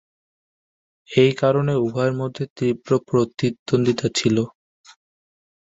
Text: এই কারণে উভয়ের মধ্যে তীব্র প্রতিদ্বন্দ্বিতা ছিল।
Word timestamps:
এই 1.09 1.31
কারণে 1.33 1.73
উভয়ের 1.77 2.15
মধ্যে 2.21 2.43
তীব্র 2.57 2.91
প্রতিদ্বন্দ্বিতা 3.07 4.07
ছিল। 4.15 4.37